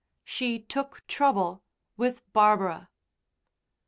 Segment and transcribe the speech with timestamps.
[0.23, 1.61] She took trouble
[1.95, 2.89] with Barbara.